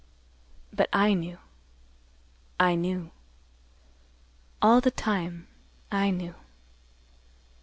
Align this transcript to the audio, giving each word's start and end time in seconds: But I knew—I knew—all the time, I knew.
But 0.73 0.89
I 0.91 1.13
knew—I 2.59 2.73
knew—all 2.73 4.81
the 4.81 4.89
time, 4.89 5.45
I 5.91 6.09
knew. 6.09 6.33